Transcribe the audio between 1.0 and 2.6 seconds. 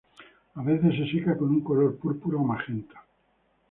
seca con un color púrpura o